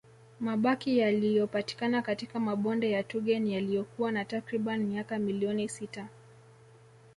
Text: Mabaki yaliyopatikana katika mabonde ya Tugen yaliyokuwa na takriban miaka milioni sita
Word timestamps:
Mabaki 0.39 0.97
yaliyopatikana 0.97 2.01
katika 2.01 2.39
mabonde 2.39 2.91
ya 2.91 3.03
Tugen 3.03 3.47
yaliyokuwa 3.47 4.11
na 4.11 4.25
takriban 4.25 4.79
miaka 4.83 5.19
milioni 5.19 5.69
sita 5.69 6.07